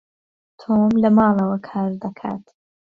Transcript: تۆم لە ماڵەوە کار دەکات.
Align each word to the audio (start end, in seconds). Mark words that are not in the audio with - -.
تۆم 0.59 0.91
لە 1.03 1.09
ماڵەوە 1.17 1.57
کار 1.67 1.91
دەکات. 2.03 2.43